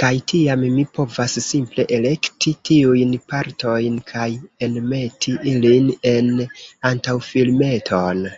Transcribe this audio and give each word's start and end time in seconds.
Kaj 0.00 0.08
tiam, 0.30 0.62
mi 0.78 0.84
povas 0.98 1.36
simple 1.44 1.84
elekti 2.00 2.54
tiujn 2.70 3.14
partojn, 3.34 4.02
kaj 4.12 4.28
enmeti 4.70 5.40
ilin 5.54 5.96
en 6.16 6.36
antaŭfilmeton. 6.94 8.32